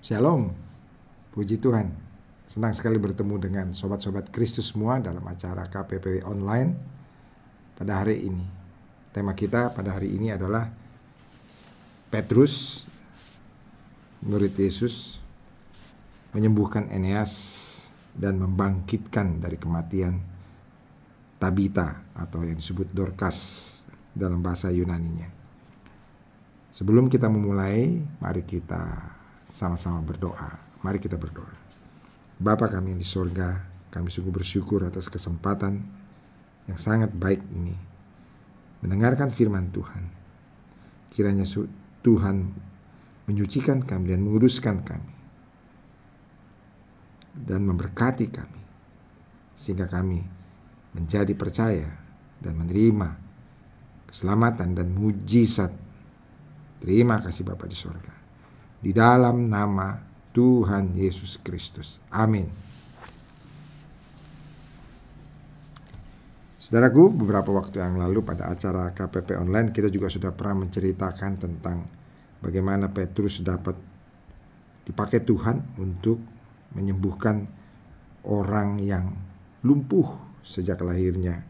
[0.00, 0.48] Shalom,
[1.36, 1.92] puji Tuhan.
[2.48, 6.72] Senang sekali bertemu dengan sobat-sobat Kristus semua dalam acara KPP online
[7.76, 8.48] pada hari ini.
[9.12, 10.72] Tema kita pada hari ini adalah
[12.08, 12.80] Petrus,
[14.24, 15.20] murid Yesus,
[16.32, 17.68] menyembuhkan Eneas
[18.16, 20.16] dan membangkitkan dari kematian
[21.36, 23.36] Tabita atau yang disebut Dorcas
[24.16, 25.28] dalam bahasa Yunaninya.
[26.72, 29.19] Sebelum kita memulai, mari kita
[29.50, 30.56] sama-sama berdoa.
[30.80, 31.52] Mari kita berdoa.
[32.40, 33.60] Bapa kami yang di sorga,
[33.92, 35.84] kami sungguh bersyukur atas kesempatan
[36.70, 37.76] yang sangat baik ini.
[38.80, 40.08] Mendengarkan firman Tuhan.
[41.12, 41.44] Kiranya
[42.00, 42.36] Tuhan
[43.28, 45.12] menyucikan kami dan menguruskan kami.
[47.36, 48.62] Dan memberkati kami.
[49.52, 50.24] Sehingga kami
[50.96, 51.90] menjadi percaya
[52.40, 53.08] dan menerima
[54.08, 55.76] keselamatan dan mujizat.
[56.80, 58.19] Terima kasih Bapak di sorga
[58.80, 60.00] di dalam nama
[60.32, 62.00] Tuhan Yesus Kristus.
[62.08, 62.48] Amin.
[66.64, 71.82] Saudaraku, beberapa waktu yang lalu pada acara KPP online kita juga sudah pernah menceritakan tentang
[72.40, 73.74] bagaimana Petrus dapat
[74.86, 76.22] dipakai Tuhan untuk
[76.72, 77.42] menyembuhkan
[78.22, 79.12] orang yang
[79.66, 80.14] lumpuh
[80.46, 81.42] sejak lahirnya,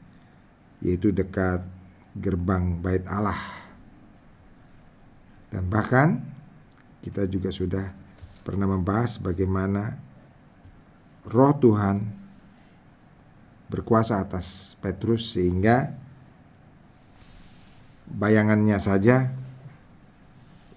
[0.81, 1.63] yaitu dekat
[2.17, 3.39] gerbang Bait Allah.
[5.53, 6.40] Dan bahkan
[7.01, 7.93] kita juga sudah
[8.45, 9.97] pernah membahas bagaimana
[11.29, 12.21] roh Tuhan
[13.71, 15.95] berkuasa atas Petrus sehingga
[18.11, 19.31] bayangannya saja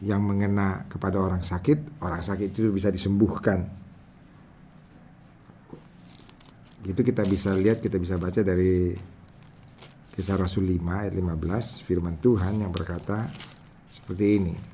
[0.04, 3.66] yang mengena kepada orang sakit, orang sakit itu bisa disembuhkan.
[6.84, 8.92] Itu kita bisa lihat, kita bisa baca dari
[10.14, 13.32] Kisah Rasul 5 ayat 15 firman Tuhan yang berkata
[13.88, 14.73] seperti ini.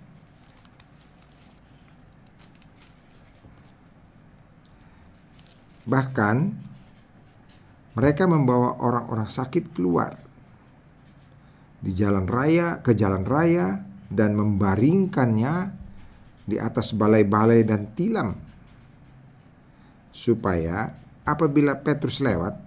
[5.89, 6.35] Bahkan
[7.97, 10.13] mereka membawa orang-orang sakit keluar
[11.79, 13.81] di jalan raya ke jalan raya
[14.11, 15.55] dan membaringkannya
[16.45, 18.35] di atas balai-balai dan tilam
[20.13, 20.93] supaya
[21.23, 22.57] apabila Petrus lewat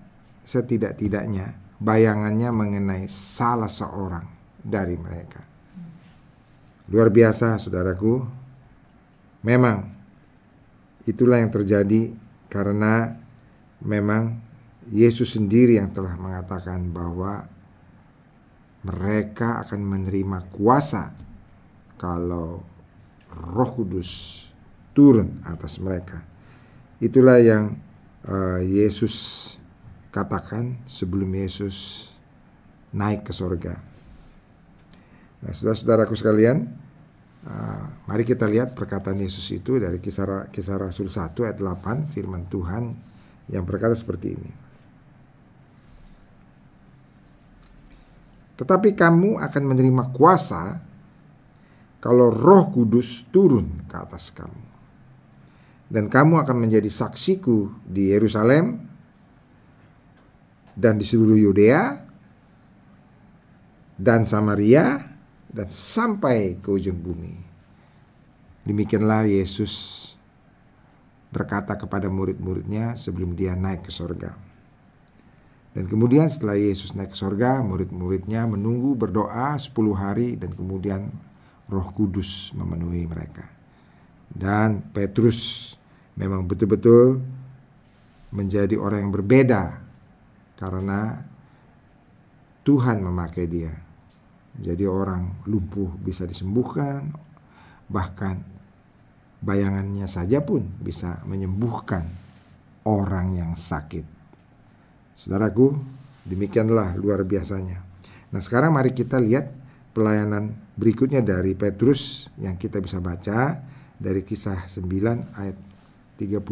[0.42, 4.26] setidak-tidaknya bayangannya mengenai salah seorang
[4.62, 5.42] dari mereka.
[6.86, 8.22] Luar biasa saudaraku.
[9.42, 9.90] Memang
[11.02, 12.14] itulah yang terjadi
[12.46, 13.21] karena
[13.82, 14.38] memang
[14.90, 17.46] Yesus sendiri yang telah mengatakan bahwa
[18.82, 21.14] mereka akan menerima kuasa
[21.94, 22.66] kalau
[23.30, 24.42] Roh Kudus
[24.90, 26.26] turun atas mereka.
[26.98, 27.78] Itulah yang
[28.26, 29.14] uh, Yesus
[30.10, 32.10] katakan sebelum Yesus
[32.90, 33.78] naik ke sorga.
[35.42, 36.82] Nah, saudara-saudaraku sekalian,
[37.42, 42.46] Uh, mari kita lihat perkataan Yesus itu dari kisah, kisah Rasul 1 ayat 8 firman
[42.46, 42.94] Tuhan
[43.52, 44.52] yang berkata seperti ini.
[48.56, 50.80] Tetapi kamu akan menerima kuasa
[52.02, 54.62] kalau Roh Kudus turun ke atas kamu.
[55.92, 58.80] Dan kamu akan menjadi saksiku di Yerusalem
[60.72, 62.00] dan di seluruh Yudea
[64.00, 64.98] dan Samaria
[65.52, 67.36] dan sampai ke ujung bumi.
[68.64, 70.11] Demikianlah Yesus
[71.32, 74.36] berkata kepada murid-muridnya sebelum dia naik ke sorga.
[75.72, 81.08] Dan kemudian setelah Yesus naik ke sorga, murid-muridnya menunggu berdoa 10 hari dan kemudian
[81.72, 83.48] roh kudus memenuhi mereka.
[84.28, 85.72] Dan Petrus
[86.20, 87.24] memang betul-betul
[88.32, 89.80] menjadi orang yang berbeda
[90.60, 91.24] karena
[92.62, 93.72] Tuhan memakai dia
[94.60, 97.08] jadi orang lumpuh bisa disembuhkan,
[97.88, 98.44] bahkan
[99.42, 102.06] bayangannya saja pun bisa menyembuhkan
[102.86, 104.06] orang yang sakit.
[105.18, 105.74] Saudaraku,
[106.26, 107.82] demikianlah luar biasanya.
[108.32, 109.50] Nah, sekarang mari kita lihat
[109.92, 113.60] pelayanan berikutnya dari Petrus yang kita bisa baca
[113.98, 115.58] dari kisah 9 ayat
[116.16, 116.42] 32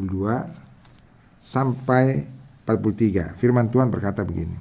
[1.41, 2.27] sampai
[2.67, 3.39] 43.
[3.41, 4.55] Firman Tuhan berkata begini.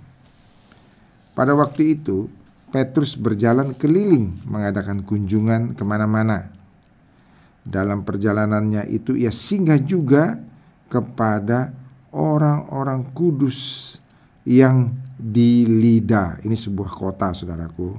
[1.36, 2.32] Pada waktu itu
[2.70, 6.59] Petrus berjalan keliling mengadakan kunjungan ke mana-mana.
[7.66, 10.40] Dalam perjalanannya itu ia singgah juga
[10.90, 11.70] kepada
[12.16, 13.96] orang-orang kudus
[14.48, 14.90] yang
[15.20, 16.40] di Lida.
[16.42, 17.94] Ini sebuah kota saudaraku.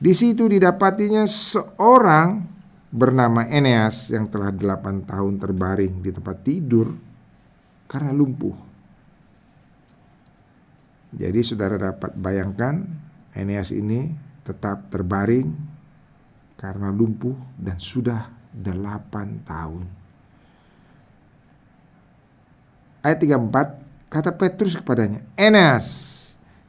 [0.00, 2.44] Di situ didapatinya seorang
[2.94, 6.94] bernama Eneas yang telah delapan tahun terbaring di tempat tidur
[7.90, 8.54] karena lumpuh.
[11.14, 12.86] Jadi saudara dapat bayangkan
[13.34, 14.14] Eneas ini
[14.46, 15.73] tetap terbaring
[16.64, 19.84] karena lumpuh dan sudah delapan tahun.
[23.04, 25.84] Ayat 34 kata Petrus kepadanya, Enes,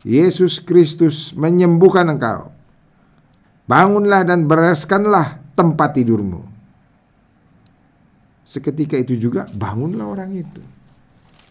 [0.03, 2.51] Yesus Kristus menyembuhkan engkau.
[3.71, 6.43] Bangunlah dan bereskanlah tempat tidurmu.
[8.43, 10.61] Seketika itu juga bangunlah orang itu.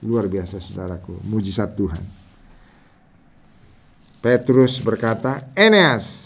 [0.05, 2.05] Luar biasa saudaraku, mujizat Tuhan.
[4.21, 6.24] Petrus berkata, Eneas,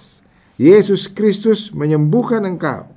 [0.58, 2.90] Yesus Kristus menyembuhkan engkau.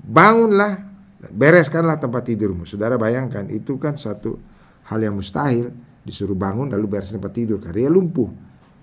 [0.00, 0.80] Bangunlah,
[1.28, 2.64] bereskanlah tempat tidurmu.
[2.64, 4.40] Saudara bayangkan, itu kan satu
[4.88, 5.70] hal yang mustahil.
[6.02, 8.26] Disuruh bangun lalu beres tempat tidur, karena dia lumpuh.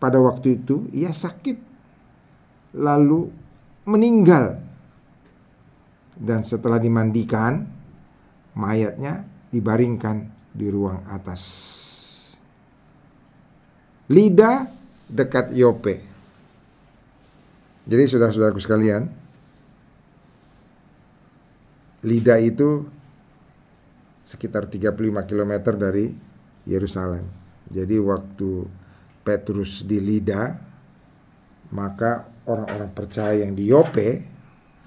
[0.00, 1.60] pada waktu itu ia sakit
[2.78, 3.28] lalu
[3.84, 4.62] meninggal.
[6.16, 7.68] Dan setelah dimandikan,
[8.56, 11.79] mayatnya dibaringkan di ruang atas.
[14.10, 14.66] Lida
[15.06, 16.02] dekat Yope.
[17.86, 19.06] Jadi saudara-saudaraku sekalian,
[22.02, 22.86] Lida itu
[24.26, 24.98] sekitar 35
[25.30, 26.10] km dari
[26.66, 27.26] Yerusalem.
[27.70, 28.50] Jadi waktu
[29.22, 30.58] Petrus di Lida,
[31.70, 34.08] maka orang-orang percaya yang di Yope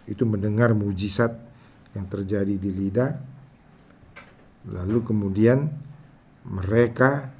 [0.03, 1.31] itu mendengar mujizat
[1.95, 3.07] yang terjadi di Lida.
[4.67, 5.71] Lalu kemudian
[6.43, 7.31] mereka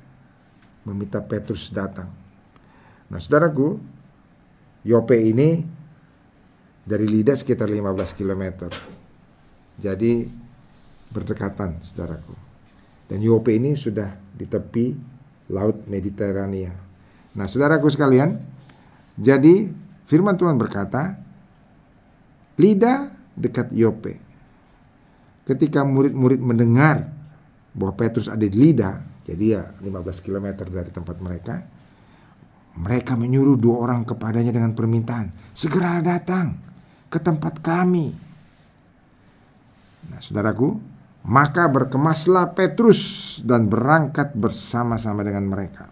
[0.83, 2.11] meminta Petrus datang.
[3.07, 3.79] Nah, saudaraku,
[4.83, 5.63] Yope ini
[6.83, 8.67] dari Lida sekitar 15 km.
[9.79, 10.27] Jadi
[11.09, 12.35] berdekatan, saudaraku.
[13.07, 14.95] Dan Yope ini sudah di tepi
[15.51, 16.71] Laut Mediterania.
[17.35, 18.39] Nah, saudaraku sekalian,
[19.19, 19.69] jadi
[20.07, 21.19] Firman Tuhan berkata,
[22.59, 24.19] Lida dekat Yope.
[25.43, 27.11] Ketika murid-murid mendengar
[27.73, 31.55] bahwa Petrus ada di Lida, jadi ya 15 km dari tempat mereka,
[32.75, 36.59] mereka menyuruh dua orang kepadanya dengan permintaan, segera datang
[37.07, 38.11] ke tempat kami.
[40.11, 40.75] Nah, saudaraku,
[41.23, 45.87] maka berkemaslah Petrus dan berangkat bersama-sama dengan mereka.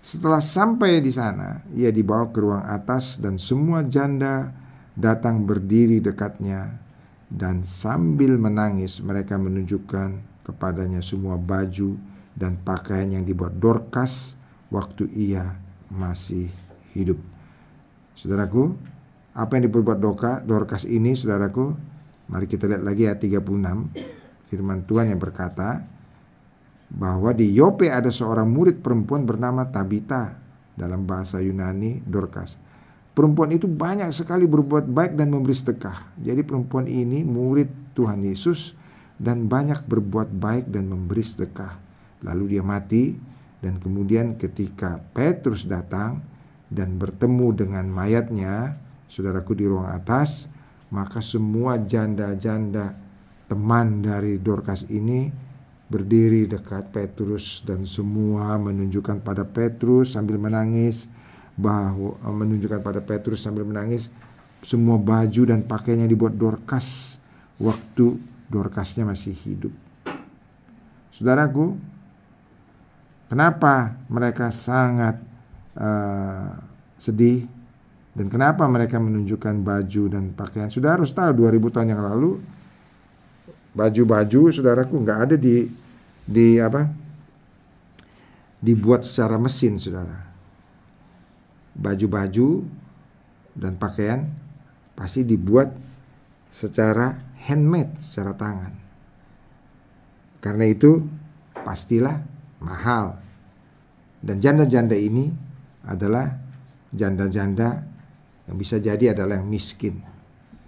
[0.00, 4.54] Setelah sampai di sana, ia dibawa ke ruang atas dan semua janda
[4.94, 6.78] datang berdiri dekatnya
[7.26, 11.98] dan sambil menangis mereka menunjukkan kepadanya semua baju
[12.38, 14.38] dan pakaian yang dibuat Dorcas
[14.70, 15.58] waktu ia
[15.90, 16.46] masih
[16.94, 17.18] hidup.
[18.14, 18.78] Saudaraku,
[19.34, 21.74] apa yang diperbuat Doka, Dorcas ini, saudaraku,
[22.30, 23.42] mari kita lihat lagi ya 36.
[24.46, 25.82] Firman Tuhan yang berkata,
[26.86, 30.38] bahwa di Yope ada seorang murid perempuan bernama Tabita
[30.78, 32.54] dalam bahasa Yunani Dorcas.
[33.16, 36.14] Perempuan itu banyak sekali berbuat baik dan memberi sedekah.
[36.20, 38.76] Jadi perempuan ini murid Tuhan Yesus
[39.16, 41.76] dan banyak berbuat baik dan memberi sedekah.
[42.24, 43.16] Lalu dia mati
[43.60, 46.20] dan kemudian ketika Petrus datang
[46.68, 48.76] dan bertemu dengan mayatnya,
[49.08, 50.50] saudaraku di ruang atas,
[50.92, 52.94] maka semua janda-janda
[53.46, 55.30] teman dari Dorcas ini
[55.86, 61.06] berdiri dekat Petrus dan semua menunjukkan pada Petrus sambil menangis
[61.54, 64.10] bahwa eh, menunjukkan pada Petrus sambil menangis
[64.66, 67.18] semua baju dan pakaiannya dibuat Dorcas
[67.62, 69.74] waktu Dorcasnya masih hidup.
[71.10, 71.74] Saudaraku,
[73.26, 75.18] kenapa mereka sangat
[75.74, 76.54] uh,
[77.00, 77.48] sedih
[78.16, 80.70] dan kenapa mereka menunjukkan baju dan pakaian?
[80.70, 82.40] Saudara harus tahu 2000 tahun yang lalu
[83.76, 85.68] baju-baju saudaraku nggak ada di
[86.24, 86.88] di apa
[88.56, 90.16] dibuat secara mesin saudara
[91.76, 92.64] baju-baju
[93.52, 94.24] dan pakaian
[94.96, 95.76] pasti dibuat
[96.48, 97.12] secara
[97.46, 98.74] handmade secara tangan
[100.42, 101.06] karena itu
[101.54, 102.22] pastilah
[102.58, 103.18] mahal
[104.26, 105.30] dan janda-janda ini
[105.86, 106.34] adalah
[106.90, 107.84] janda-janda
[108.46, 110.02] yang bisa jadi adalah yang miskin.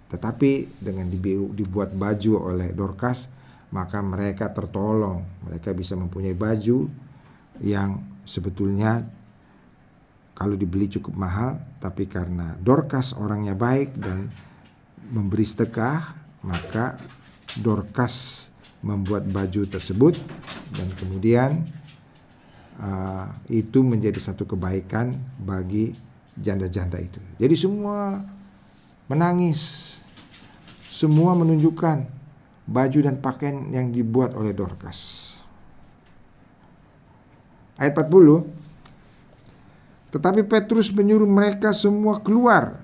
[0.09, 1.07] Tetapi dengan
[1.53, 3.29] dibuat baju oleh Dorcas,
[3.71, 5.21] maka mereka tertolong.
[5.47, 6.89] Mereka bisa mempunyai baju
[7.61, 9.05] yang sebetulnya
[10.33, 14.31] kalau dibeli cukup mahal, tapi karena Dorcas orangnya baik dan
[15.11, 16.15] memberi sedekah,
[16.45, 16.95] maka
[17.59, 18.47] Dorcas
[18.79, 20.15] membuat baju tersebut
[20.77, 21.65] dan kemudian
[22.79, 25.91] uh, itu menjadi satu kebaikan bagi
[26.39, 27.19] janda-janda itu.
[27.35, 28.23] Jadi semua
[29.11, 29.97] menangis,
[30.87, 32.07] semua menunjukkan
[32.69, 35.29] baju dan pakaian yang dibuat oleh Dorcas.
[37.79, 42.75] Ayat 40 Tetapi Petrus menyuruh mereka semua keluar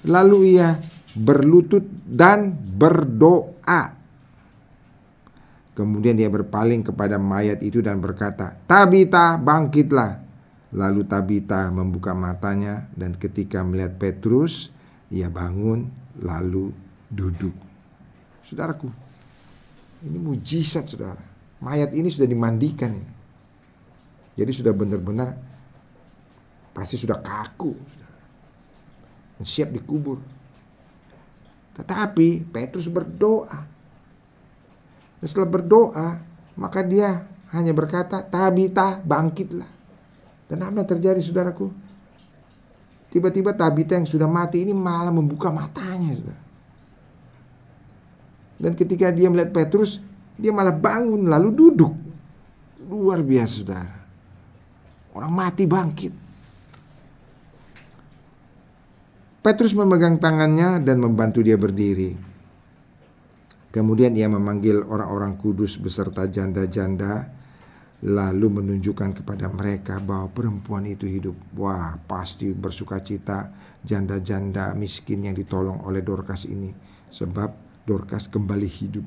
[0.00, 0.80] Lalu ia
[1.18, 4.00] berlutut dan berdoa
[5.80, 10.20] Kemudian dia berpaling kepada mayat itu dan berkata, "Tabita, bangkitlah."
[10.76, 14.68] Lalu Tabita membuka matanya dan ketika melihat Petrus,
[15.08, 15.88] ia bangun
[16.20, 16.68] lalu
[17.08, 17.56] duduk.
[18.44, 18.92] Saudaraku,
[20.04, 21.24] ini mujizat saudara.
[21.64, 23.00] Mayat ini sudah dimandikan.
[24.36, 25.32] Jadi sudah benar-benar
[26.76, 27.72] pasti sudah kaku.
[29.40, 30.20] Dan siap dikubur.
[31.78, 33.70] Tetapi Petrus berdoa
[35.20, 36.08] dan setelah berdoa,
[36.56, 39.68] maka dia hanya berkata, Tabita bangkitlah.
[40.48, 41.68] Dan apa yang terjadi saudaraku?
[43.12, 46.16] Tiba-tiba Tabita yang sudah mati ini malah membuka matanya.
[46.16, 46.42] Saudara.
[48.60, 50.00] Dan ketika dia melihat Petrus,
[50.40, 51.92] dia malah bangun lalu duduk.
[52.88, 53.96] Luar biasa saudara.
[55.12, 56.29] Orang mati bangkit.
[59.40, 62.12] Petrus memegang tangannya dan membantu dia berdiri.
[63.72, 67.40] Kemudian ia memanggil orang-orang kudus beserta janda-janda
[68.04, 71.36] lalu menunjukkan kepada mereka bahwa perempuan itu hidup.
[71.56, 73.48] Wah, pasti bersuka cita
[73.80, 76.72] janda-janda miskin yang ditolong oleh Dorcas ini
[77.08, 77.48] sebab
[77.88, 79.06] Dorcas kembali hidup.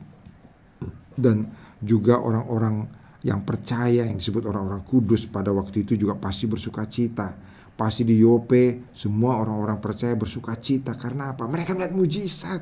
[1.13, 1.45] Dan
[1.77, 2.89] juga orang-orang
[3.21, 7.52] yang percaya yang disebut orang-orang kudus pada waktu itu juga pasti bersuka cita.
[7.73, 11.49] Pasti di Yope semua orang-orang percaya bersuka cita karena apa?
[11.49, 12.61] Mereka melihat mujizat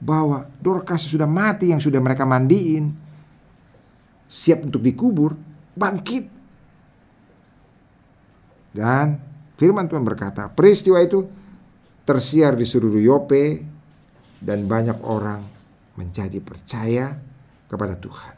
[0.00, 2.92] bahwa Dorcas sudah mati yang sudah mereka mandiin
[4.24, 5.36] siap untuk dikubur
[5.76, 6.24] bangkit
[8.74, 9.22] dan
[9.54, 11.22] firman Tuhan berkata peristiwa itu
[12.02, 13.62] tersiar di seluruh Yope
[14.42, 15.40] dan banyak orang
[15.94, 17.14] menjadi percaya
[17.70, 18.34] kepada Tuhan.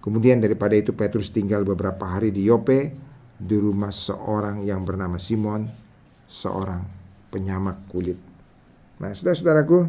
[0.00, 3.09] Kemudian daripada itu Petrus tinggal beberapa hari di Yope
[3.40, 5.64] di rumah seorang yang bernama Simon,
[6.28, 6.84] seorang
[7.32, 8.20] penyamak kulit.
[9.00, 9.88] Nah, saudara-saudaraku,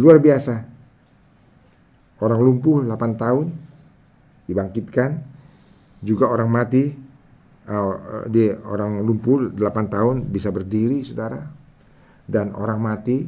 [0.00, 0.64] luar biasa.
[2.20, 3.46] Orang lumpuh 8 tahun
[4.48, 5.10] dibangkitkan,
[6.00, 6.92] juga orang mati
[7.68, 9.60] uh, dia orang lumpuh 8
[9.92, 11.44] tahun bisa berdiri, Saudara.
[12.24, 13.26] Dan orang mati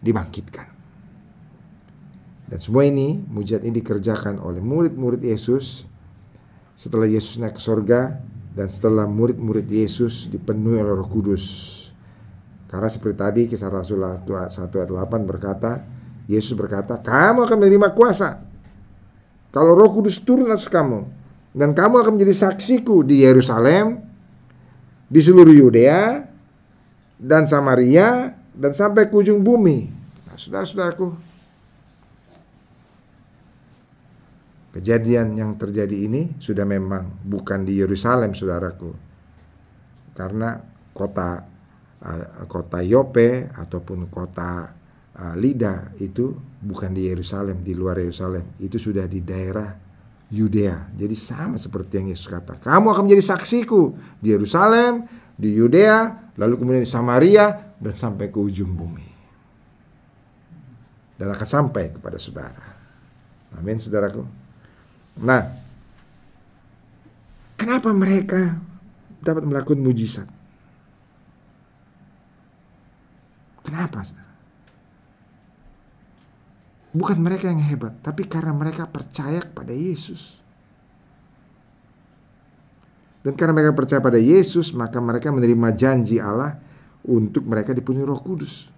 [0.00, 0.66] dibangkitkan.
[2.48, 5.84] Dan semua ini, mujizat ini dikerjakan oleh murid-murid Yesus
[6.78, 8.22] setelah Yesus naik ke sorga
[8.54, 11.74] dan setelah murid-murid Yesus dipenuhi oleh Roh Kudus.
[12.70, 15.82] Karena seperti tadi kisah Rasul 1 ayat 8 berkata,
[16.28, 18.44] Yesus berkata, kamu akan menerima kuasa.
[19.48, 21.08] Kalau roh kudus turun atas kamu.
[21.56, 24.04] Dan kamu akan menjadi saksiku di Yerusalem,
[25.08, 26.28] di seluruh Yudea,
[27.16, 29.88] dan Samaria, dan sampai ke ujung bumi.
[30.28, 31.16] Nah, saudara-saudaraku,
[34.78, 38.94] kejadian yang terjadi ini sudah memang bukan di Yerusalem, saudaraku.
[40.14, 40.54] Karena
[40.94, 41.42] kota
[41.98, 44.70] uh, kota Yope ataupun kota
[45.18, 46.30] uh, Lida itu
[46.62, 48.54] bukan di Yerusalem, di luar Yerusalem.
[48.62, 49.74] Itu sudah di daerah
[50.30, 50.94] Yudea.
[50.94, 52.62] Jadi sama seperti yang Yesus kata.
[52.62, 58.38] Kamu akan menjadi saksiku di Yerusalem, di Yudea, lalu kemudian di Samaria dan sampai ke
[58.38, 59.08] ujung bumi.
[61.18, 62.62] Dan akan sampai kepada saudara.
[63.58, 64.47] Amin, saudaraku.
[65.18, 65.42] Nah,
[67.58, 68.54] kenapa mereka
[69.18, 70.28] dapat melakukan mujizat?
[73.66, 74.00] Kenapa?
[76.94, 80.40] Bukan mereka yang hebat, tapi karena mereka percaya kepada Yesus.
[83.20, 86.56] Dan karena mereka percaya pada Yesus, maka mereka menerima janji Allah
[87.04, 88.72] untuk mereka dipenuhi Roh Kudus.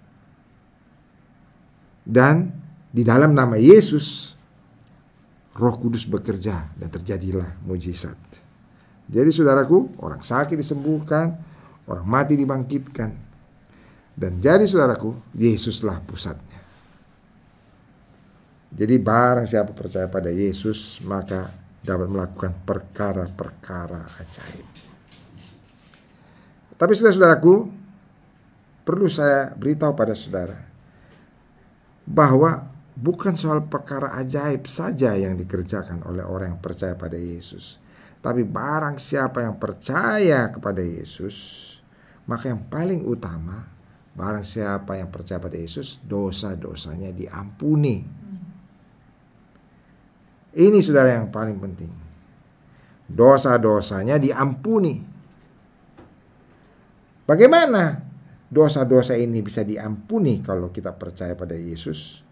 [2.03, 2.51] Dan
[2.91, 4.35] di dalam nama Yesus,
[5.57, 8.17] Roh Kudus bekerja dan terjadilah mujizat.
[9.11, 11.35] Jadi saudaraku, orang sakit disembuhkan,
[11.91, 13.11] orang mati dibangkitkan,
[14.15, 16.63] dan jadi saudaraku, Yesuslah pusatnya.
[18.71, 21.51] Jadi barang siapa percaya pada Yesus, maka
[21.83, 24.67] dapat melakukan perkara-perkara ajaib.
[26.79, 27.55] Tapi saudara-saudaraku,
[28.87, 30.71] perlu saya beritahu pada saudara
[32.07, 32.70] bahwa
[33.01, 37.81] bukan soal perkara ajaib saja yang dikerjakan oleh orang yang percaya pada Yesus.
[38.21, 41.37] Tapi barang siapa yang percaya kepada Yesus,
[42.29, 43.65] maka yang paling utama,
[44.13, 48.05] barang siapa yang percaya pada Yesus, dosa-dosanya diampuni.
[50.53, 51.93] Ini saudara yang paling penting.
[53.09, 55.01] Dosa-dosanya diampuni.
[57.25, 58.05] Bagaimana
[58.53, 62.29] dosa-dosa ini bisa diampuni kalau kita percaya pada Yesus?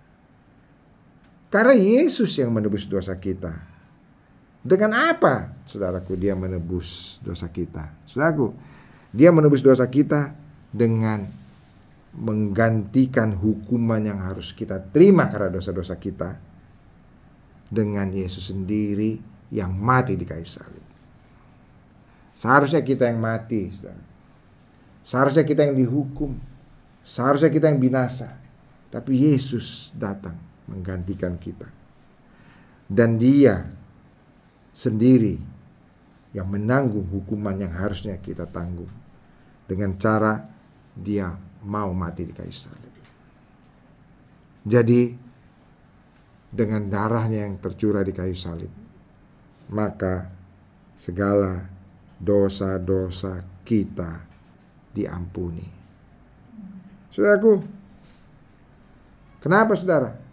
[1.48, 3.56] Karena Yesus yang menebus dosa kita.
[4.60, 7.88] Dengan apa, saudaraku, dia menebus dosa kita?
[8.04, 8.52] Saudaraku,
[9.16, 10.36] dia menebus dosa kita
[10.68, 11.24] dengan
[12.12, 16.36] menggantikan hukuman yang harus kita terima karena dosa-dosa kita
[17.72, 19.16] dengan Yesus sendiri
[19.48, 20.84] yang mati di kayu salib.
[22.36, 24.04] Seharusnya kita yang mati, saudara.
[25.00, 26.36] Seharusnya kita yang dihukum.
[27.00, 28.36] Seharusnya kita yang binasa.
[28.92, 31.66] Tapi Yesus datang menggantikan kita.
[32.88, 33.68] Dan dia
[34.72, 35.37] sendiri
[36.37, 38.92] yang menanggung hukuman yang harusnya kita tanggung.
[39.68, 40.44] Dengan cara
[40.96, 41.32] dia
[41.64, 42.94] mau mati di kayu salib.
[44.68, 45.16] Jadi
[46.48, 48.72] dengan darahnya yang tercurah di kayu salib,
[49.68, 50.32] maka
[50.96, 51.68] segala
[52.16, 54.25] dosa-dosa kita
[54.92, 55.64] diampuni.
[57.12, 57.62] Saudaraku,
[59.40, 60.27] kenapa saudara?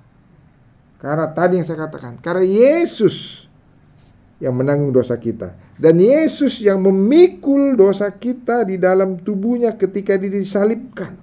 [1.06, 3.46] Karena tadi yang saya katakan, karena Yesus
[4.42, 5.54] yang menanggung dosa kita.
[5.78, 11.14] Dan Yesus yang memikul dosa kita di dalam tubuhnya ketika disalibkan.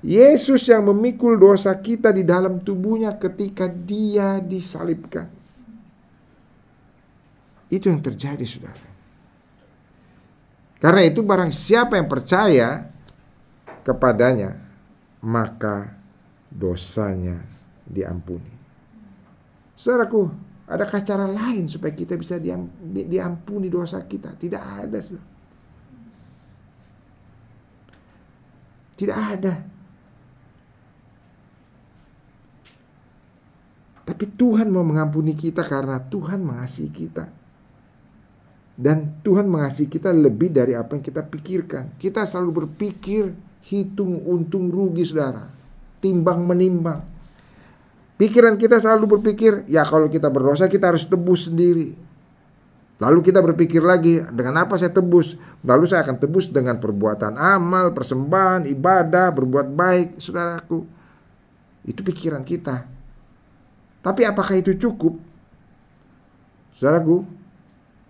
[0.00, 5.28] Yesus yang memikul dosa kita di dalam tubuhnya ketika dia disalibkan.
[7.68, 8.88] Itu yang terjadi saudara.
[10.80, 12.88] Karena itu barang siapa yang percaya
[13.84, 14.56] kepadanya
[15.20, 15.92] maka
[16.48, 17.44] dosanya
[17.84, 18.59] diampuni.
[19.80, 20.28] Saudaraku,
[20.68, 22.36] adakah cara lain supaya kita bisa
[22.84, 24.36] diampuni dosa kita?
[24.36, 25.00] Tidak ada.
[28.92, 29.54] Tidak ada.
[34.04, 37.24] Tapi Tuhan mau mengampuni kita karena Tuhan mengasihi kita.
[38.76, 41.96] Dan Tuhan mengasihi kita lebih dari apa yang kita pikirkan.
[41.96, 43.32] Kita selalu berpikir
[43.64, 45.48] hitung untung rugi saudara.
[46.04, 47.19] Timbang menimbang.
[48.20, 51.96] Pikiran kita selalu berpikir, ya kalau kita berdosa kita harus tebus sendiri.
[53.00, 55.40] Lalu kita berpikir lagi, dengan apa saya tebus?
[55.64, 60.84] Lalu saya akan tebus dengan perbuatan amal, persembahan, ibadah, berbuat baik, saudaraku.
[61.88, 62.84] Itu pikiran kita.
[64.04, 65.16] Tapi apakah itu cukup?
[66.76, 67.24] Saudaraku,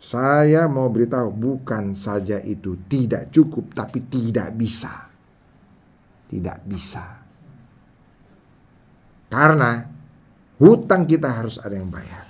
[0.03, 5.07] saya mau beritahu bukan saja itu tidak cukup tapi tidak bisa.
[6.27, 7.05] Tidak bisa.
[9.31, 9.90] Karena
[10.61, 12.29] hutang kita harus ada yang bayar.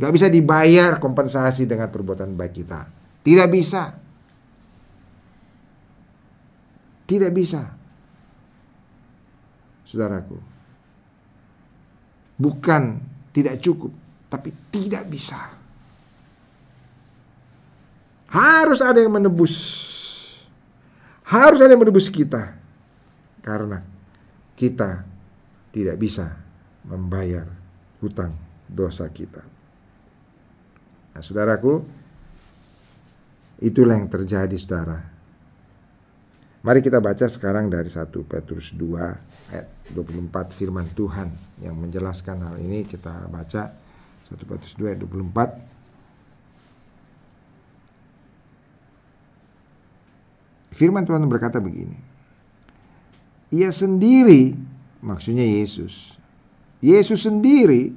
[0.00, 2.80] Gak bisa dibayar kompensasi dengan perbuatan baik kita.
[3.22, 3.94] Tidak bisa.
[7.04, 7.62] Tidak bisa.
[9.84, 10.38] Saudaraku.
[12.40, 12.82] Bukan
[13.30, 13.92] tidak cukup,
[14.32, 15.52] tapi tidak bisa.
[18.30, 19.54] Harus ada yang menebus.
[21.28, 22.56] Harus ada yang menebus kita.
[23.44, 23.84] Karena
[24.56, 25.04] kita
[25.70, 26.36] tidak bisa
[26.86, 27.46] membayar
[28.02, 28.34] hutang
[28.66, 29.42] dosa kita.
[31.10, 31.82] Nah, saudaraku,
[33.60, 34.98] itulah yang terjadi, saudara.
[36.60, 41.32] Mari kita baca sekarang dari 1 Petrus 2 ayat 24 firman Tuhan
[41.64, 43.72] yang menjelaskan hal ini kita baca
[44.28, 45.70] 1 Petrus 2 ayat 24
[50.70, 51.98] Firman Tuhan berkata begini.
[53.50, 54.54] Ia sendiri,
[55.00, 56.16] maksudnya Yesus.
[56.80, 57.92] Yesus sendiri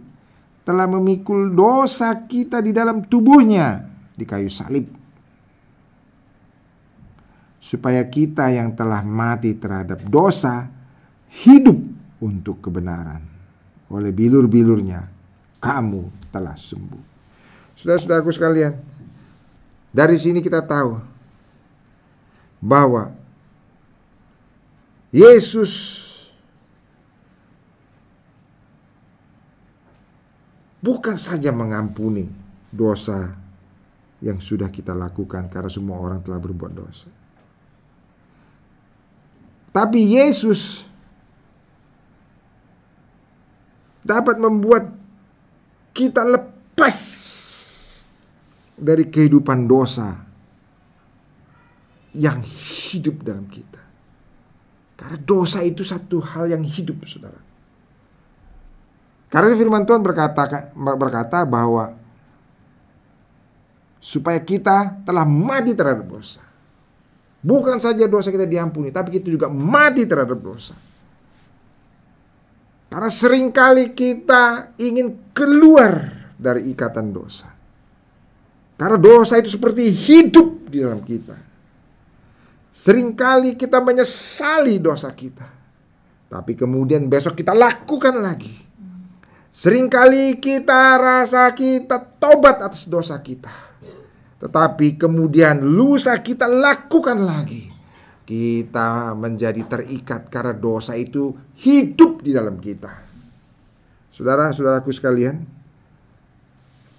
[0.64, 3.84] telah memikul dosa kita di dalam tubuhnya
[4.16, 4.88] di kayu salib.
[7.64, 10.68] Supaya kita yang telah mati terhadap dosa
[11.48, 11.80] hidup
[12.20, 13.24] untuk kebenaran.
[13.88, 15.08] Oleh bilur-bilurnya
[15.64, 17.04] kamu telah sembuh.
[17.80, 18.74] Saudara-saudaraku sekalian,
[19.96, 21.00] dari sini kita tahu
[22.60, 23.16] bahwa
[25.14, 26.03] Yesus
[30.84, 32.28] bukan saja mengampuni
[32.68, 33.32] dosa
[34.20, 37.08] yang sudah kita lakukan karena semua orang telah berbuat dosa.
[39.74, 40.86] Tapi Yesus
[44.04, 44.92] dapat membuat
[45.96, 46.98] kita lepas
[48.78, 50.24] dari kehidupan dosa
[52.14, 53.82] yang hidup dalam kita.
[54.94, 57.53] Karena dosa itu satu hal yang hidup, saudara.
[59.34, 61.98] Karena firman Tuhan berkata berkata bahwa
[63.98, 66.46] supaya kita telah mati terhadap dosa.
[67.42, 70.78] Bukan saja dosa kita diampuni, tapi kita juga mati terhadap dosa.
[72.94, 77.50] Karena sering kali kita ingin keluar dari ikatan dosa.
[78.78, 81.36] Karena dosa itu seperti hidup di dalam kita.
[82.70, 85.50] Seringkali kita menyesali dosa kita.
[86.30, 88.63] Tapi kemudian besok kita lakukan lagi.
[89.54, 93.54] Seringkali kita rasa kita tobat atas dosa kita.
[94.42, 97.70] Tetapi kemudian lusa kita lakukan lagi.
[98.26, 102.90] Kita menjadi terikat karena dosa itu hidup di dalam kita.
[104.10, 105.46] Saudara-saudaraku sekalian,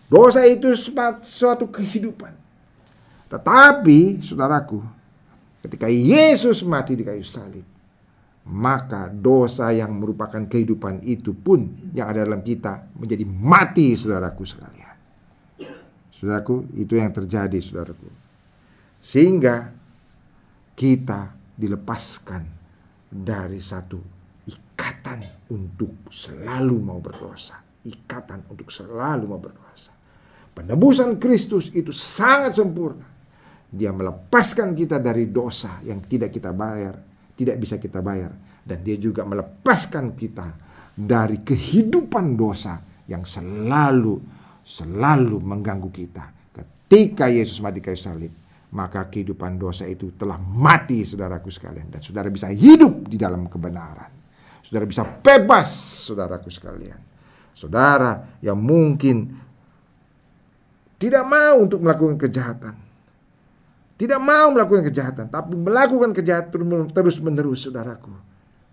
[0.07, 0.71] dosa itu
[1.27, 2.38] suatu kehidupan.
[3.35, 4.79] Tetapi, saudaraku,
[5.67, 7.67] ketika Yesus mati di kayu salib,
[8.44, 11.64] maka dosa yang merupakan kehidupan itu pun
[11.96, 14.96] yang ada dalam kita menjadi mati saudaraku sekalian.
[16.12, 18.09] Saudaraku, itu yang terjadi saudaraku.
[19.00, 19.72] Sehingga
[20.76, 22.42] kita dilepaskan
[23.09, 24.00] dari satu
[24.44, 27.64] ikatan untuk selalu mau berdosa.
[27.85, 29.92] Ikatan untuk selalu mau berdosa.
[30.52, 33.09] Penebusan Kristus itu sangat sempurna.
[33.74, 38.33] Dia melepaskan kita dari dosa yang tidak kita bayar tidak bisa kita bayar
[38.64, 40.49] dan dia juga melepaskan kita
[40.94, 42.79] dari kehidupan dosa
[43.11, 44.23] yang selalu
[44.64, 46.25] selalu mengganggu kita.
[46.55, 48.33] Ketika Yesus mati kayu salib,
[48.73, 54.11] maka kehidupan dosa itu telah mati saudaraku sekalian dan saudara bisa hidup di dalam kebenaran.
[54.64, 55.68] Saudara bisa bebas
[56.09, 56.99] saudaraku sekalian.
[57.53, 59.31] Saudara yang mungkin
[60.97, 62.84] tidak mau untuk melakukan kejahatan
[63.94, 68.11] tidak mau melakukan kejahatan, tapi melakukan kejahatan terus menerus, saudaraku.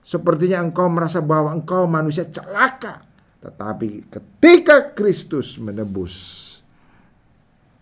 [0.01, 3.05] Sepertinya engkau merasa bahwa engkau manusia celaka.
[3.41, 6.13] Tetapi ketika Kristus menebus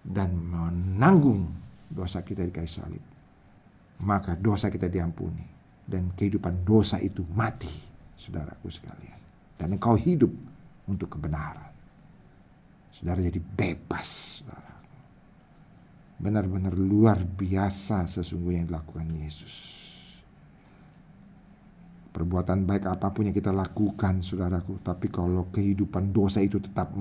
[0.03, 1.47] dan menanggung
[1.87, 3.03] dosa kita di kayu salib,
[4.03, 5.43] maka dosa kita diampuni
[5.87, 7.71] dan kehidupan dosa itu mati,
[8.19, 9.19] saudaraku sekalian.
[9.55, 10.31] Dan engkau hidup
[10.91, 11.71] untuk kebenaran.
[12.91, 14.68] Saudara jadi bebas, saudara
[16.19, 19.55] benar-benar luar biasa sesungguhnya yang dilakukan Yesus.
[22.11, 26.91] Perbuatan baik apa pun yang kita lakukan, saudaraku, tapi kalau kehidupan dosa itu tetap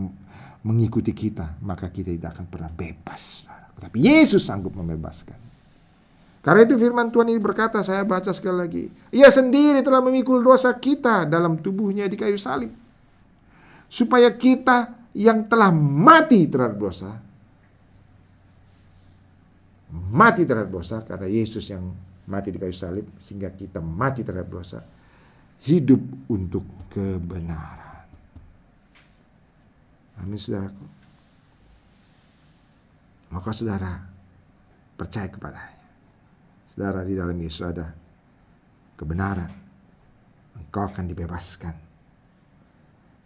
[0.63, 3.43] mengikuti kita, maka kita tidak akan pernah bebas.
[3.43, 3.77] Saudaraku.
[3.83, 5.49] Tapi Yesus sanggup membebaskan.
[6.39, 8.85] Karena itu firman Tuhan ini berkata, saya baca sekali lagi.
[9.11, 12.71] Ia sendiri telah memikul dosa kita dalam tubuhnya di kayu salib.
[13.91, 17.19] Supaya kita yang telah mati terhadap dosa,
[19.93, 21.89] mati terhadap dosa karena Yesus yang
[22.29, 24.85] mati di kayu salib sehingga kita mati terhadap dosa.
[25.59, 28.07] Hidup untuk kebenaran.
[30.23, 30.87] Amin saudaraku.
[33.35, 33.93] Maka saudara
[34.95, 35.83] percaya kepadanya.
[36.71, 37.91] Saudara di dalam Yesus ada
[38.95, 39.51] kebenaran.
[40.59, 41.75] Engkau akan dibebaskan.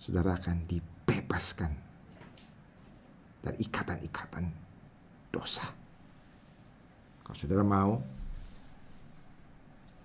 [0.00, 1.72] Saudara akan dibebaskan
[3.42, 4.44] dari ikatan-ikatan
[5.28, 5.81] dosa
[7.32, 7.96] kalau saudara mau,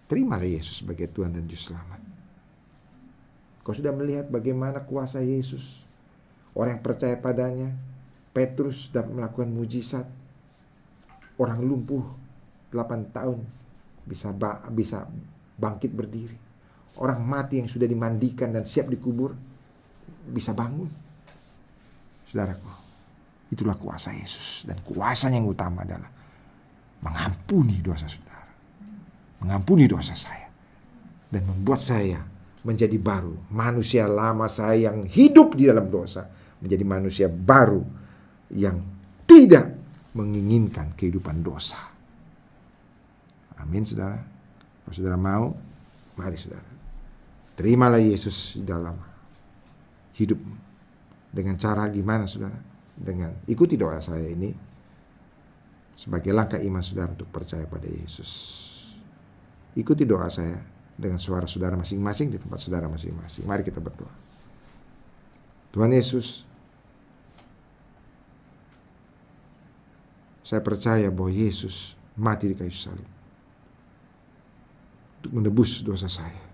[0.08, 2.00] terimalah Yesus sebagai Tuhan dan Juru Selamat.
[3.68, 5.84] Kau sudah melihat bagaimana kuasa Yesus.
[6.56, 7.76] Orang yang percaya padanya,
[8.32, 10.08] Petrus dapat melakukan mujizat.
[11.36, 12.08] Orang lumpuh
[12.72, 13.44] 8 tahun
[14.08, 15.04] bisa ba bisa
[15.60, 16.40] bangkit berdiri.
[16.96, 19.36] Orang mati yang sudah dimandikan dan siap dikubur
[20.32, 20.88] bisa bangun.
[22.32, 22.72] Saudaraku,
[23.52, 26.17] itulah kuasa Yesus dan kuasanya yang utama adalah
[27.02, 28.52] mengampuni dosa saudara,
[29.44, 30.50] mengampuni dosa saya,
[31.30, 32.22] dan membuat saya
[32.66, 33.36] menjadi baru.
[33.54, 36.28] Manusia lama saya yang hidup di dalam dosa
[36.60, 37.86] menjadi manusia baru
[38.52, 38.82] yang
[39.30, 39.78] tidak
[40.18, 41.78] menginginkan kehidupan dosa.
[43.62, 44.18] Amin, saudara.
[44.86, 45.54] Kalau saudara mau,
[46.18, 46.66] mari saudara.
[47.58, 48.98] Terimalah Yesus di dalam
[50.18, 50.38] hidup
[51.30, 52.58] dengan cara gimana, saudara?
[52.98, 54.50] Dengan ikuti doa saya ini
[55.98, 58.30] sebagai langkah iman saudara untuk percaya pada Yesus.
[59.74, 60.62] Ikuti doa saya
[60.94, 63.50] dengan suara saudara masing-masing di tempat saudara masing-masing.
[63.50, 64.14] Mari kita berdoa.
[65.74, 66.46] Tuhan Yesus,
[70.46, 73.10] saya percaya bahwa Yesus mati di kayu salib
[75.22, 76.46] untuk menebus dosa saya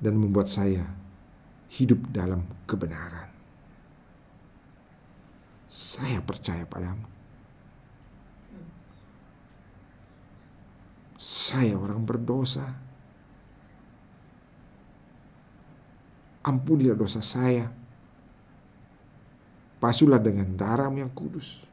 [0.00, 0.86] dan membuat saya
[1.70, 3.30] hidup dalam kebenaran.
[5.70, 7.19] Saya percaya padamu.
[11.20, 12.64] Saya orang berdosa.
[16.40, 17.68] Ampunilah dosa saya.
[19.76, 21.68] Pasulah dengan darahmu yang kudus.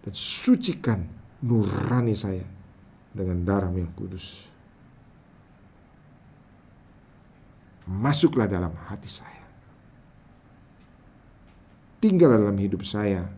[0.00, 1.04] Dan sucikan
[1.44, 2.48] nurani saya
[3.12, 4.48] dengan darahmu yang kudus.
[7.84, 9.44] Masuklah dalam hati saya.
[12.00, 13.37] Tinggal dalam hidup saya.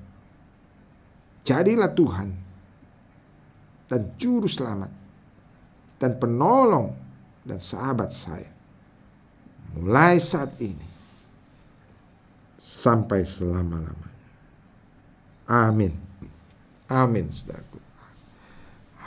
[1.51, 2.29] Jadilah Tuhan
[3.91, 4.87] dan juru selamat
[5.99, 6.95] dan penolong
[7.43, 8.55] dan sahabat saya.
[9.75, 10.87] Mulai saat ini
[12.55, 14.23] sampai selama-lamanya.
[15.51, 15.91] Amin.
[16.87, 17.83] Amin, saudaraku.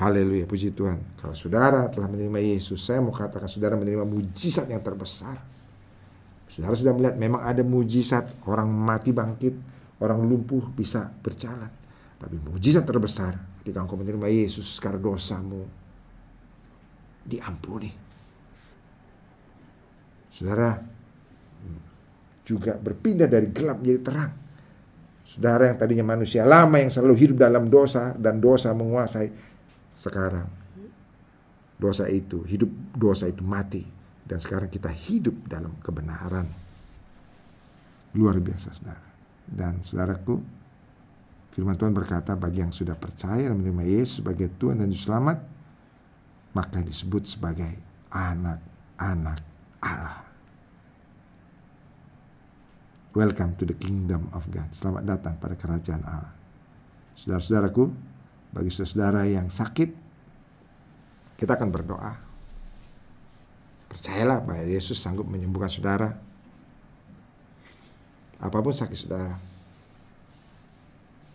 [0.03, 0.99] Haleluya, puji Tuhan.
[1.23, 5.39] Kalau saudara telah menerima Yesus, saya mau katakan saudara menerima mujizat yang terbesar.
[6.51, 9.55] Saudara sudah melihat memang ada mujizat orang mati bangkit,
[10.03, 11.82] orang lumpuh bisa berjalan.
[12.23, 15.67] Tapi mujizat terbesar ketika engkau menerima Yesus karena dosamu
[17.27, 17.91] diampuni.
[20.31, 20.79] Saudara
[22.47, 24.33] juga berpindah dari gelap menjadi terang.
[25.23, 29.31] Saudara yang tadinya manusia lama yang selalu hidup dalam dosa dan dosa menguasai
[29.95, 30.63] sekarang
[31.83, 33.83] dosa itu, hidup dosa itu mati.
[34.23, 36.47] Dan sekarang kita hidup dalam kebenaran.
[38.15, 39.11] Luar biasa saudara.
[39.43, 40.39] Dan saudaraku,
[41.53, 45.37] firman Tuhan berkata bagi yang sudah percaya dan menerima Yesus sebagai Tuhan dan Juru Selamat,
[46.57, 47.77] maka disebut sebagai
[48.09, 49.39] anak-anak
[49.77, 50.25] Allah.
[53.13, 54.73] Welcome to the kingdom of God.
[54.73, 56.33] Selamat datang pada kerajaan Allah.
[57.13, 57.93] Saudara-saudaraku,
[58.49, 59.93] bagi saudara yang sakit,
[61.37, 62.13] kita akan berdoa.
[63.93, 66.17] Percayalah bahwa Yesus sanggup menyembuhkan saudara.
[68.41, 69.52] Apa pun sakit saudara.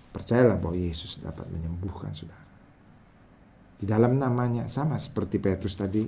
[0.08, 2.46] Percayalah bahwa Yesus dapat menyembuhkan saudara.
[3.78, 6.02] Di dalam namanya sama seperti Petrus tadi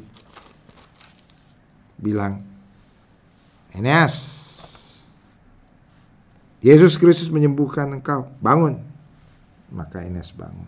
[2.01, 2.43] bilang,
[3.71, 4.17] Eneas,
[6.61, 8.83] Yesus Kristus menyembuhkan engkau, bangun.
[9.71, 10.67] Maka Eneas bangun.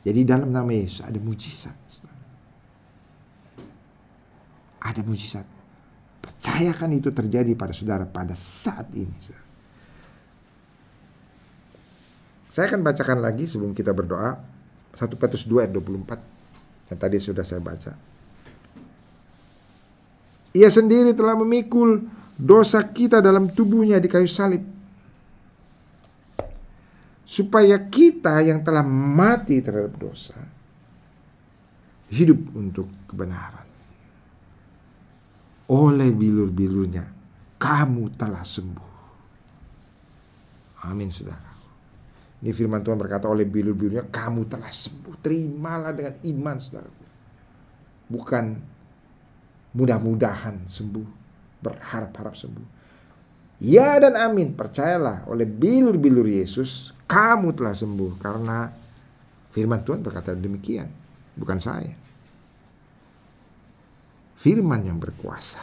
[0.00, 1.76] Jadi dalam nama Yesus ada mujizat.
[4.80, 5.44] Ada mujizat.
[6.24, 9.12] Percayakan itu terjadi pada saudara pada saat ini.
[12.50, 14.34] Saya akan bacakan lagi sebelum kita berdoa.
[14.98, 16.90] 1 Petrus 2 ayat 24.
[16.90, 17.94] Yang tadi sudah saya baca.
[20.50, 24.66] Ia sendiri telah memikul dosa kita dalam tubuhnya di kayu salib
[27.22, 30.34] supaya kita yang telah mati terhadap dosa
[32.10, 33.70] hidup untuk kebenaran.
[35.70, 37.06] Oleh bilur-bilurnya
[37.62, 38.90] kamu telah sembuh.
[40.90, 41.49] Amin saudara.
[42.40, 45.14] Ini firman Tuhan berkata oleh bilur-bilurnya kamu telah sembuh.
[45.20, 46.88] Terimalah dengan iman saudara.
[48.08, 48.44] Bukan
[49.76, 51.08] mudah-mudahan sembuh.
[51.60, 52.68] Berharap-harap sembuh.
[53.60, 54.56] Ya dan amin.
[54.56, 58.72] Percayalah oleh bilur-bilur Yesus kamu telah sembuh karena
[59.52, 60.88] firman Tuhan berkata demikian,
[61.36, 61.92] bukan saya.
[64.40, 65.60] Firman yang berkuasa.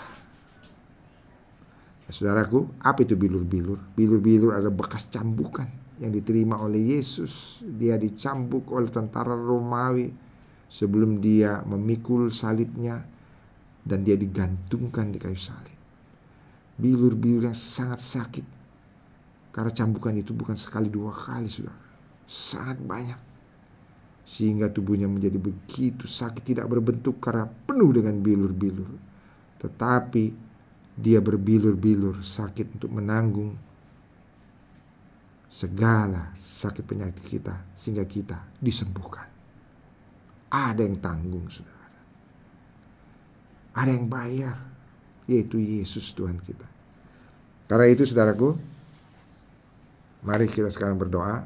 [2.07, 3.81] Saudaraku, apa itu bilur-bilur?
[3.97, 7.61] Bilur-bilur ada bekas cambukan yang diterima oleh Yesus.
[7.61, 10.09] Dia dicambuk oleh tentara Romawi
[10.67, 13.01] sebelum dia memikul salibnya
[13.87, 15.77] dan dia digantungkan di kayu salib.
[16.77, 18.45] Bilur-bilur yang sangat sakit
[19.57, 21.73] karena cambukan itu bukan sekali dua kali sudah.
[22.29, 23.17] Sangat banyak.
[24.27, 28.85] Sehingga tubuhnya menjadi begitu sakit tidak berbentuk karena penuh dengan bilur-bilur.
[29.57, 30.23] Tetapi
[30.93, 33.57] dia berbilur-bilur sakit untuk menanggung
[35.47, 39.25] segala sakit penyakit kita sehingga kita disembuhkan.
[40.47, 41.99] Ada yang tanggung saudara.
[43.75, 44.57] Ada yang bayar
[45.27, 46.67] yaitu Yesus Tuhan kita.
[47.67, 48.55] Karena itu saudaraku,
[50.27, 51.45] Mari kita sekarang berdoa.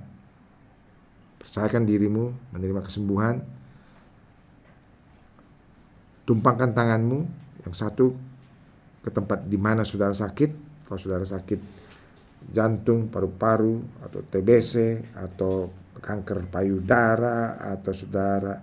[1.37, 3.45] Percayakan dirimu menerima kesembuhan.
[6.25, 7.19] Tumpangkan tanganmu
[7.61, 8.17] yang satu
[9.05, 10.49] ke tempat di mana saudara sakit.
[10.89, 11.80] Kalau saudara sakit
[12.51, 18.55] jantung, paru-paru, atau TBC, atau kanker payudara, atau saudara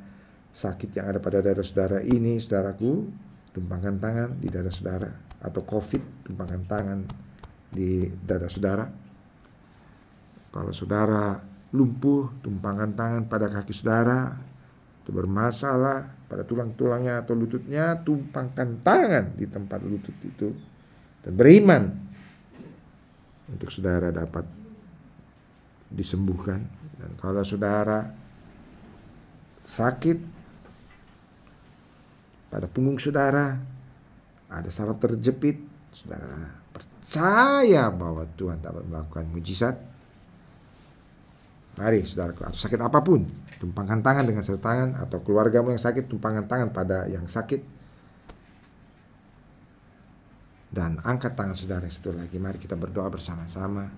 [0.53, 3.09] sakit yang ada pada dada saudara ini, saudaraku,
[3.57, 5.11] tumpangkan tangan di dada saudara.
[5.41, 6.99] Atau COVID, tumpangkan tangan
[7.73, 8.85] di dada saudara.
[10.49, 11.39] Kalau saudara
[11.73, 14.35] lumpuh, tumpangkan tangan pada kaki saudara,
[15.05, 20.53] itu bermasalah pada tulang-tulangnya atau lututnya, tumpangkan tangan di tempat lutut itu.
[21.25, 22.08] Dan beriman
[23.49, 24.45] untuk saudara dapat
[25.89, 26.69] disembuhkan
[27.01, 28.13] dan kalau saudara
[29.65, 30.19] sakit
[32.49, 33.61] pada punggung saudara
[34.49, 35.61] ada saraf terjepit,
[35.93, 39.77] saudara percaya bahwa Tuhan dapat melakukan mujizat.
[41.77, 43.23] Mari saudaraku, atau sakit apa pun,
[43.61, 47.78] tumpangkan tangan dengan satu tangan atau keluargamu yang sakit, tumpangkan tangan pada yang sakit.
[50.79, 52.39] Dan angkat tangan saudara satu lagi.
[52.39, 53.91] Mari kita berdoa bersama-sama.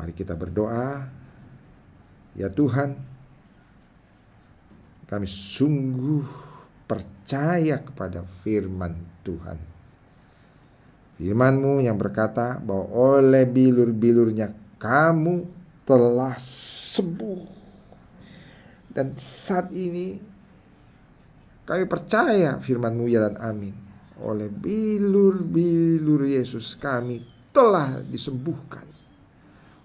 [0.00, 1.04] Mari kita berdoa.
[2.32, 2.96] Ya Tuhan,
[5.04, 6.24] kami sungguh
[6.88, 9.60] percaya kepada firman Tuhan.
[11.20, 15.44] Firmanmu yang berkata bahwa oleh bilur-bilurnya kamu
[15.84, 17.44] telah sembuh.
[18.88, 20.16] Dan saat ini
[21.68, 23.91] kami percaya firmanmu ya dan amin.
[24.22, 28.86] Oleh bilur-bilur Yesus kami telah disembuhkan.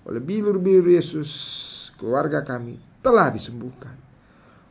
[0.05, 1.29] Oleh bilur-bilur Yesus
[1.97, 4.07] keluarga kami telah disembuhkan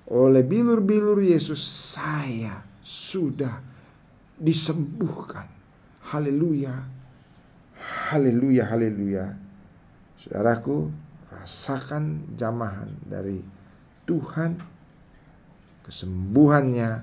[0.07, 1.59] oleh bilur-bilur Yesus
[1.99, 3.59] saya sudah
[4.39, 5.51] disembuhkan.
[6.07, 6.87] Haleluya.
[7.75, 9.35] Haleluya, haleluya.
[10.15, 10.95] Saudaraku,
[11.35, 13.43] rasakan jamahan dari
[14.07, 14.63] Tuhan.
[15.83, 17.03] Kesembuhannya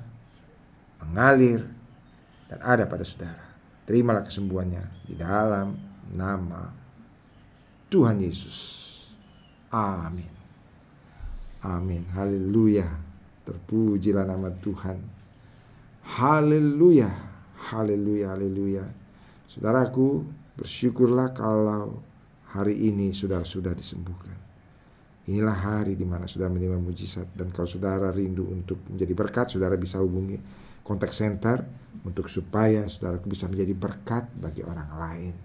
[1.04, 1.68] mengalir
[2.52, 3.54] dan ada pada saudara.
[3.84, 5.76] Terimalah kesembuhannya di dalam
[6.16, 6.72] nama
[7.92, 8.58] Tuhan Yesus.
[9.74, 10.32] Amin.
[11.64, 12.04] Amin.
[12.12, 12.88] Haleluya.
[13.44, 15.00] Terpujilah nama Tuhan.
[16.04, 17.12] Haleluya.
[17.72, 18.36] Haleluya.
[18.36, 18.86] Haleluya.
[19.48, 20.28] Saudaraku,
[20.60, 22.04] bersyukurlah kalau
[22.52, 24.43] hari ini saudara sudah disembuhkan.
[25.24, 29.80] Inilah hari di mana saudara menerima mujizat dan kalau saudara rindu untuk menjadi berkat, saudara
[29.80, 30.36] bisa hubungi
[30.84, 31.64] kontak center
[32.04, 35.36] untuk supaya saudaraku bisa menjadi berkat bagi orang lain.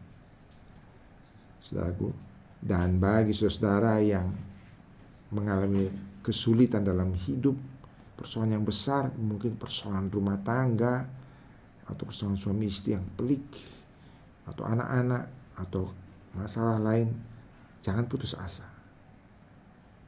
[1.63, 2.11] Saudaraku,
[2.59, 4.35] dan bagi saudara yang
[5.31, 5.87] mengalami
[6.27, 7.55] kesulitan dalam hidup,
[8.19, 11.07] persoalan yang besar, mungkin persoalan rumah tangga,
[11.87, 13.47] atau persoalan suami istri yang pelik,
[14.49, 15.95] atau anak-anak, atau
[16.35, 17.15] masalah lain,
[17.79, 18.78] jangan putus asa.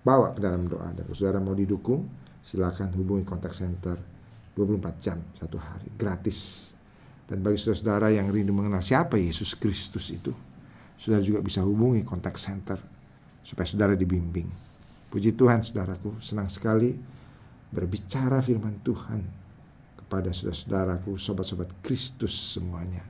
[0.00, 2.08] Bawa ke dalam doa dan saudara mau didukung,
[2.40, 4.00] silakan hubungi kontak center
[4.56, 6.72] 24 jam satu hari gratis.
[7.28, 10.32] Dan bagi saudara-saudara yang rindu mengenal siapa Yesus Kristus itu,
[10.96, 12.80] saudara juga bisa hubungi kontak center
[13.44, 14.48] supaya saudara dibimbing.
[15.12, 16.96] Puji Tuhan saudaraku, senang sekali
[17.70, 19.20] berbicara firman Tuhan
[20.00, 23.04] kepada saudara-saudaraku, sobat-sobat Kristus semuanya.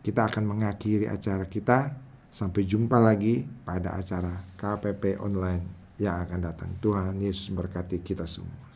[0.00, 2.08] Kita akan mengakhiri acara kita.
[2.28, 6.70] Sampai jumpa lagi pada acara KPP online yang akan datang.
[6.78, 8.67] Tuhan Yesus berkati kita semua.